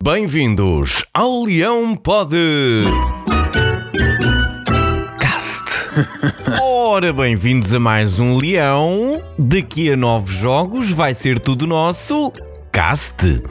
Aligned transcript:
Bem-vindos 0.00 1.04
ao 1.12 1.42
Leão 1.42 1.96
Pod 1.96 2.36
Cast. 5.18 5.64
Ora, 6.62 7.12
bem-vindos 7.12 7.74
a 7.74 7.80
mais 7.80 8.20
um 8.20 8.36
Leão. 8.36 9.20
Daqui 9.36 9.90
a 9.90 9.96
novos 9.96 10.30
jogos 10.30 10.92
vai 10.92 11.14
ser 11.14 11.40
tudo 11.40 11.66
nosso. 11.66 12.32
Cast. 12.78 13.42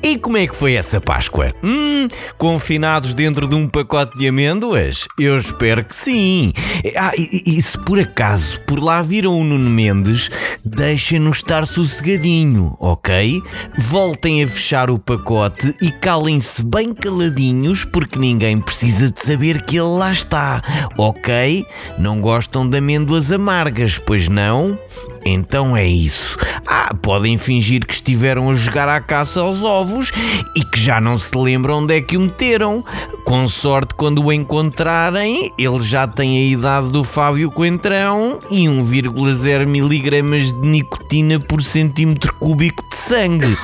E 0.00 0.16
como 0.16 0.36
é 0.36 0.46
que 0.46 0.54
foi 0.54 0.74
essa 0.74 1.00
Páscoa? 1.00 1.52
Hum, 1.60 2.06
confinados 2.38 3.16
dentro 3.16 3.48
de 3.48 3.56
um 3.56 3.66
pacote 3.66 4.16
de 4.16 4.28
amêndoas? 4.28 5.08
Eu 5.18 5.36
espero 5.36 5.84
que 5.84 5.96
sim. 5.96 6.52
Ah, 6.96 7.10
e, 7.18 7.58
e 7.58 7.60
se 7.60 7.76
por 7.76 7.98
acaso 7.98 8.60
por 8.60 8.78
lá 8.78 9.02
viram 9.02 9.36
o 9.36 9.42
Nuno 9.42 9.68
Mendes, 9.68 10.30
deixem-nos 10.64 11.38
estar 11.38 11.66
sossegadinho, 11.66 12.76
ok? 12.78 13.42
Voltem 13.76 14.44
a 14.44 14.46
fechar 14.46 14.88
o 14.88 15.00
pacote 15.00 15.74
e 15.82 15.90
calem-se 15.90 16.62
bem 16.62 16.94
caladinhos 16.94 17.84
porque 17.84 18.20
ninguém 18.20 18.60
precisa 18.60 19.10
de 19.10 19.20
saber 19.20 19.62
que 19.64 19.78
ele 19.78 19.98
lá 19.98 20.12
está, 20.12 20.62
ok? 20.96 21.66
Não 21.98 22.20
gostam 22.20 22.68
de 22.68 22.78
amêndoas 22.78 23.32
amargas, 23.32 23.98
pois 23.98 24.28
não? 24.28 24.78
Então 25.24 25.76
é 25.76 25.86
isso. 25.86 26.36
Ah, 26.66 26.94
podem 26.94 27.36
fingir 27.36 27.86
que 27.86 27.94
estiveram 27.94 28.50
a 28.50 28.54
jogar 28.54 28.88
à 28.88 29.00
caça 29.00 29.40
aos 29.40 29.62
ovos 29.62 30.12
e 30.56 30.64
que 30.64 30.78
já 30.78 31.00
não 31.00 31.18
se 31.18 31.36
lembram 31.36 31.78
onde 31.78 31.96
é 31.96 32.00
que 32.00 32.16
o 32.16 32.20
meteram. 32.20 32.84
Com 33.24 33.48
sorte, 33.48 33.94
quando 33.94 34.24
o 34.24 34.32
encontrarem, 34.32 35.50
ele 35.58 35.80
já 35.80 36.06
tem 36.06 36.38
a 36.38 36.50
idade 36.50 36.88
do 36.88 37.04
Fábio 37.04 37.50
Coentrão 37.50 38.38
e 38.50 38.64
1,0 38.64 39.66
miligramas 39.66 40.52
de 40.52 40.66
nicotina 40.66 41.38
por 41.38 41.62
centímetro 41.62 42.34
cúbico 42.34 42.82
de 42.88 42.96
sangue. 42.96 43.56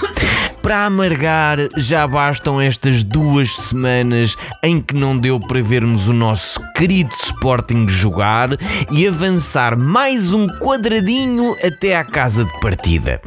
Para 0.67 0.87
amargar, 0.87 1.59
já 1.77 2.05
bastam 2.09 2.61
estas 2.61 3.05
duas 3.05 3.55
semanas 3.55 4.37
em 4.65 4.81
que 4.81 4.97
não 4.97 5.17
deu 5.17 5.39
para 5.39 5.63
vermos 5.63 6.09
o 6.09 6.13
nosso 6.13 6.61
querido 6.75 7.15
Sporting 7.15 7.87
jogar 7.89 8.49
e 8.91 9.07
avançar 9.07 9.79
mais 9.79 10.33
um 10.33 10.49
quadradinho 10.59 11.55
até 11.65 11.95
à 11.95 12.03
casa 12.03 12.45
de 12.45 12.61
partida. 12.61 13.23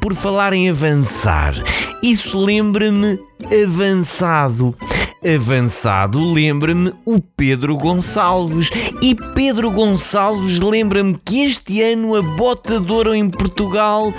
Por 0.00 0.12
falar 0.12 0.52
em 0.54 0.68
avançar, 0.68 1.54
isso 2.02 2.36
lembra-me 2.36 3.16
avançado. 3.64 4.74
Avançado 5.24 6.32
lembra-me 6.32 6.92
o 7.04 7.20
Pedro 7.20 7.76
Gonçalves. 7.76 8.70
E 9.00 9.14
Pedro 9.36 9.70
Gonçalves 9.70 10.58
lembra-me 10.58 11.16
que 11.24 11.44
este 11.44 11.80
ano 11.80 12.16
a 12.16 12.22
bota 12.22 12.80
de 12.80 12.90
ouro 12.90 13.14
em 13.14 13.30
Portugal. 13.30 14.12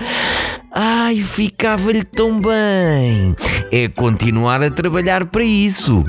Ai, 0.79 1.21
ficava-lhe 1.21 2.03
tão 2.03 2.39
bem. 2.39 3.35
É 3.71 3.87
continuar 3.87 4.61
a 4.61 4.69
trabalhar 4.69 5.25
para 5.25 5.43
isso. 5.43 6.03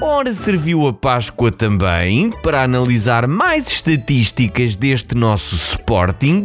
Ora, 0.00 0.34
serviu 0.34 0.88
a 0.88 0.92
Páscoa 0.92 1.52
também 1.52 2.32
para 2.42 2.64
analisar 2.64 3.28
mais 3.28 3.68
estatísticas 3.68 4.74
deste 4.74 5.14
nosso 5.14 5.54
Sporting. 5.54 6.42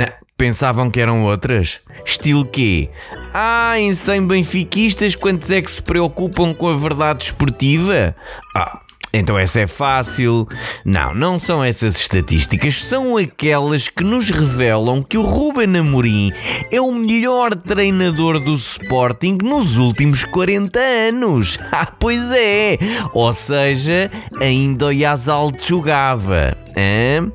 Ah, 0.00 0.14
pensavam 0.38 0.90
que 0.90 0.98
eram 0.98 1.22
outras? 1.22 1.80
Estilo 2.02 2.46
quê? 2.46 2.88
Ah, 3.34 3.78
em 3.78 3.92
100 3.92 4.26
benfiquistas, 4.26 5.14
quantos 5.14 5.50
é 5.50 5.60
que 5.60 5.70
se 5.70 5.82
preocupam 5.82 6.54
com 6.54 6.66
a 6.66 6.76
verdade 6.78 7.24
esportiva? 7.24 8.16
Ah, 8.56 8.80
então 9.16 9.38
essa 9.38 9.60
é 9.60 9.66
fácil. 9.66 10.46
Não, 10.84 11.14
não 11.14 11.38
são 11.38 11.64
essas 11.64 11.96
estatísticas, 11.96 12.84
são 12.84 13.16
aquelas 13.16 13.88
que 13.88 14.04
nos 14.04 14.30
revelam 14.30 15.02
que 15.02 15.16
o 15.16 15.22
Ruben 15.22 15.76
Amorim 15.76 16.32
é 16.70 16.80
o 16.80 16.92
melhor 16.92 17.54
treinador 17.54 18.38
do 18.38 18.54
Sporting 18.54 19.38
nos 19.42 19.78
últimos 19.78 20.24
40 20.24 20.78
anos. 20.78 21.58
Ah, 21.78 21.92
pois 21.98 22.30
é. 22.30 22.78
Ou 23.12 23.34
seja, 23.34 24.10
ainda 24.40 24.86
o 24.86 24.92
Yazal 24.92 25.52
jogava. 25.58 26.56
Hã? 26.74 27.30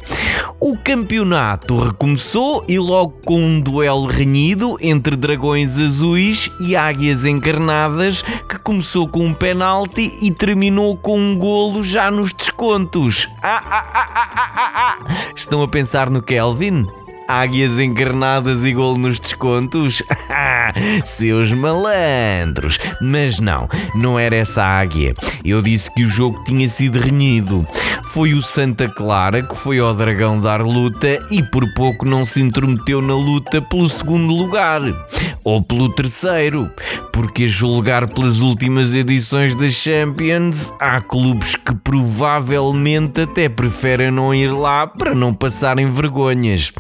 O 0.60 0.78
campeonato 0.78 1.78
recomeçou 1.78 2.64
e 2.68 2.78
logo 2.78 3.14
com 3.26 3.40
um 3.40 3.60
duelo 3.60 4.06
renhido 4.06 4.78
entre 4.80 5.16
dragões 5.16 5.78
azuis 5.78 6.50
e 6.60 6.76
águias 6.76 7.26
encarnadas 7.26 8.22
que 8.48 8.60
começou 8.60 9.08
com 9.08 9.26
um 9.26 9.34
penalti 9.34 10.10
e 10.22 10.32
terminou 10.32 10.96
com 10.96 11.20
um 11.20 11.36
golo 11.36 11.84
já 11.84 12.12
nos 12.12 12.34
descontos. 12.34 13.28
Ah, 13.42 13.62
ah, 13.64 13.92
ah, 13.94 14.10
ah, 14.16 14.30
ah, 14.36 14.52
ah. 14.56 14.98
ah. 15.00 15.32
Estão 15.36 15.62
a 15.64 15.68
pensar 15.68 16.10
no 16.10 16.22
Kelvin? 16.22 16.88
Águias 17.32 17.80
encarnadas 17.80 18.66
e 18.66 18.74
golo 18.74 18.98
nos 18.98 19.18
descontos? 19.18 20.04
Seus 21.06 21.54
malandros! 21.54 22.78
Mas 23.00 23.40
não, 23.40 23.70
não 23.96 24.20
era 24.20 24.36
essa 24.36 24.62
águia. 24.62 25.14
Eu 25.44 25.62
disse 25.62 25.90
que 25.94 26.04
o 26.04 26.10
jogo 26.10 26.44
tinha 26.44 26.68
sido 26.68 27.00
renhido. 27.00 27.66
Foi 28.12 28.34
o 28.34 28.42
Santa 28.42 28.90
Clara 28.90 29.42
que 29.42 29.56
foi 29.56 29.80
ao 29.80 29.94
Dragão 29.94 30.42
dar 30.42 30.62
luta 30.62 31.18
e 31.32 31.42
por 31.42 31.66
pouco 31.74 32.06
não 32.06 32.26
se 32.26 32.42
intrometeu 32.42 33.02
na 33.02 33.14
luta 33.14 33.62
pelo 33.62 33.88
segundo 33.88 34.34
lugar. 34.34 34.82
Ou 35.44 35.62
pelo 35.62 35.90
terceiro. 35.90 36.70
Porque 37.12 37.46
a 37.46 37.48
julgar 37.48 38.08
pelas 38.10 38.40
últimas 38.40 38.94
edições 38.94 39.56
da 39.56 39.70
Champions, 39.70 40.74
há 40.80 41.02
clubes 41.02 41.56
que 41.56 41.76
provavelmente 41.76 43.22
até 43.22 43.50
preferem 43.50 44.12
não 44.12 44.34
ir 44.34 44.52
lá 44.52 44.88
para 44.88 45.16
não 45.16 45.34
passarem 45.34 45.90
vergonhas. 45.90 46.72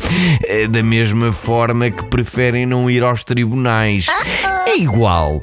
Eh, 0.43 0.67
da 0.67 0.83
mesma 0.83 1.31
forma 1.31 1.89
que 1.89 2.03
preferem 2.05 2.65
não 2.65 2.89
ir 2.89 3.03
aos 3.03 3.23
tribunais. 3.23 4.07
É 4.67 4.77
igual. 4.77 5.41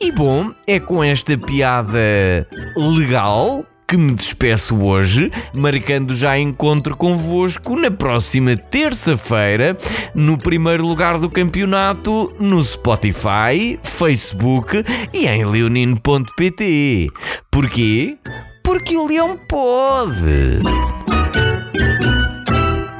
E 0.00 0.10
bom, 0.10 0.50
é 0.66 0.80
com 0.80 1.04
esta 1.04 1.36
piada 1.36 2.46
legal 2.76 3.66
que 3.90 3.96
me 3.96 4.14
despeço 4.14 4.80
hoje, 4.84 5.32
marcando 5.52 6.14
já 6.14 6.38
encontro 6.38 6.96
convosco 6.96 7.74
na 7.74 7.90
próxima 7.90 8.56
terça-feira, 8.56 9.76
no 10.14 10.38
primeiro 10.38 10.86
lugar 10.86 11.18
do 11.18 11.28
campeonato, 11.28 12.32
no 12.38 12.62
Spotify, 12.62 13.76
Facebook 13.82 14.84
e 15.12 15.26
em 15.26 15.44
leonino.pt. 15.44 17.10
Porquê? 17.50 18.16
Porque 18.62 18.96
o 18.96 19.08
leão 19.08 19.36
pode. 19.48 20.60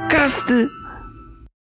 Caste 0.09 0.67